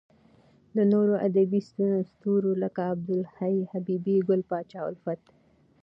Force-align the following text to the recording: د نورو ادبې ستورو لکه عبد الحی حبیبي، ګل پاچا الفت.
د 0.75 0.77
نورو 0.93 1.13
ادبې 1.27 1.59
ستورو 2.11 2.51
لکه 2.63 2.81
عبد 2.91 3.09
الحی 3.17 3.57
حبیبي، 3.71 4.17
ګل 4.27 4.41
پاچا 4.49 4.81
الفت. 4.89 5.21